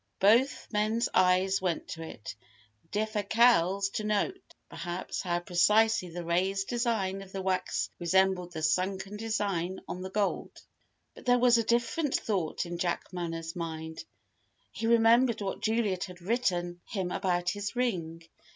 [0.19, 2.33] Both men's eyes went to it;
[2.91, 9.15] Defasquelle's to note, perhaps, how precisely the raised design of the wax resembled the sunken
[9.15, 10.59] design on the gold.
[11.13, 14.03] But there was a different thought in Jack Manners' mind.
[14.71, 18.23] He remembered what Juliet had written him about this ring.